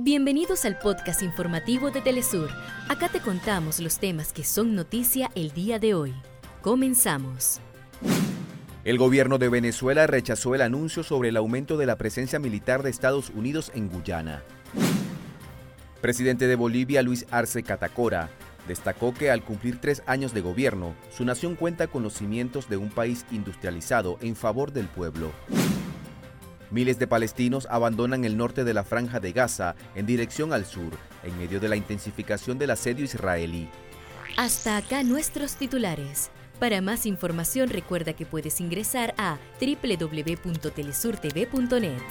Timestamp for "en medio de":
31.22-31.68